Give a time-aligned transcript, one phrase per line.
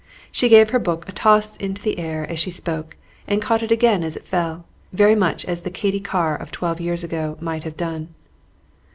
[0.31, 2.95] She gave her book a toss into the air as she spoke,
[3.27, 6.81] and caught it again as it fell, very much as the Katy Carr of twelve
[6.81, 8.07] years ago might have done.